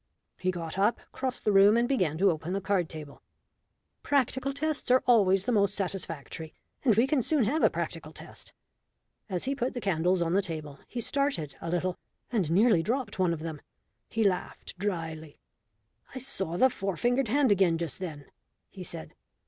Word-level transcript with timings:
He 0.39 0.49
got 0.49 0.79
up, 0.79 0.99
crossed 1.11 1.45
the 1.45 1.51
room, 1.51 1.77
and 1.77 1.87
began 1.87 2.17
to 2.17 2.31
open 2.31 2.53
the 2.53 2.59
card 2.59 2.89
table. 2.89 3.21
"Practical 4.01 4.51
tests 4.51 4.89
are 4.89 5.03
always 5.05 5.43
the 5.43 5.51
most 5.51 5.75
satisfactory, 5.75 6.55
and 6.83 6.95
we 6.95 7.05
can 7.05 7.21
soon 7.21 7.43
have 7.43 7.61
a 7.61 7.69
practical 7.69 8.11
test." 8.11 8.51
As 9.29 9.43
he 9.43 9.53
put 9.53 9.75
the 9.75 9.79
candles 9.79 10.23
on 10.23 10.33
the 10.33 10.41
table 10.41 10.79
he 10.87 11.01
started 11.01 11.55
a 11.61 11.69
little 11.69 11.99
and 12.31 12.49
nearly 12.51 12.81
dropped 12.81 13.19
one 13.19 13.31
of 13.31 13.41
them. 13.41 13.61
He 14.09 14.23
laughed 14.23 14.75
drily. 14.79 15.37
"I 16.15 16.17
saw 16.17 16.57
the 16.57 16.71
four 16.71 16.97
fingered 16.97 17.27
hand 17.27 17.51
again 17.51 17.77
just 17.77 17.99
then," 17.99 18.25
he 18.71 18.83
said. 18.83 19.13